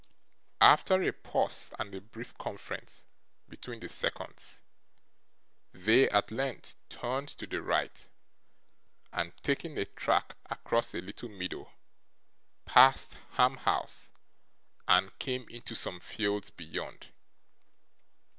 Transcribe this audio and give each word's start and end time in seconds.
After 0.61 1.03
a 1.03 1.13
pause, 1.13 1.69
and 1.77 1.93
a 1.93 2.01
brief 2.01 2.35
conference 2.39 3.05
between 3.47 3.81
the 3.81 3.87
seconds, 3.87 4.63
they, 5.73 6.09
at 6.09 6.31
length, 6.31 6.73
turned 6.89 7.27
to 7.27 7.45
the 7.45 7.61
right, 7.61 8.09
and 9.13 9.31
taking 9.43 9.77
a 9.77 9.85
track 9.85 10.37
across 10.49 10.95
a 10.95 11.01
little 11.01 11.29
meadow, 11.29 11.71
passed 12.65 13.15
Ham 13.33 13.57
House 13.57 14.09
and 14.87 15.15
came 15.19 15.47
into 15.49 15.75
some 15.75 15.99
fields 15.99 16.49
beyond. 16.49 17.09